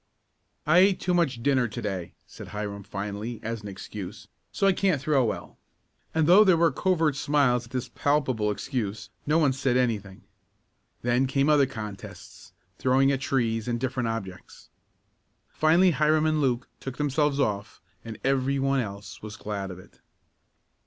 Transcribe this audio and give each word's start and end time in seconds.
"I 0.65 0.79
ate 0.79 0.99
too 0.99 1.13
much 1.13 1.43
dinner 1.43 1.67
to 1.67 1.79
day," 1.79 2.15
said 2.25 2.47
Hiram 2.47 2.81
finally, 2.81 3.39
as 3.43 3.61
an 3.61 3.67
excuse, 3.67 4.27
"so 4.51 4.65
I 4.65 4.73
can't 4.73 4.99
throw 4.99 5.23
well," 5.23 5.59
and 6.11 6.25
though 6.25 6.43
there 6.43 6.57
were 6.57 6.71
covert 6.71 7.15
smiles 7.15 7.65
at 7.67 7.71
this 7.71 7.87
palpable 7.87 8.49
excuse, 8.49 9.11
no 9.27 9.37
one 9.37 9.53
said 9.53 9.77
anything. 9.77 10.23
Then 11.03 11.27
came 11.27 11.49
other 11.49 11.67
contests, 11.67 12.51
throwing 12.79 13.11
at 13.11 13.21
trees 13.21 13.67
and 13.67 13.79
different 13.79 14.09
objects. 14.09 14.71
Finally 15.51 15.91
Hiram 15.91 16.25
and 16.25 16.41
Luke 16.41 16.67
took 16.79 16.97
themselves 16.97 17.39
off, 17.39 17.79
and 18.03 18.17
everyone 18.23 18.79
else 18.79 19.21
was 19.21 19.37
glad 19.37 19.69
of 19.69 19.77
it. 19.77 19.99